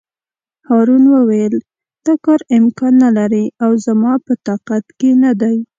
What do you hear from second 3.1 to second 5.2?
لري او زما په طاقت کې